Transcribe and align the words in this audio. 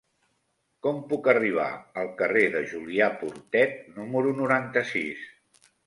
Com 0.87 0.97
puc 1.11 1.29
arribar 1.33 1.67
al 2.03 2.09
carrer 2.23 2.47
de 2.57 2.65
Julià 2.73 3.13
Portet 3.21 3.79
número 4.01 4.37
noranta-sis? 4.43 5.27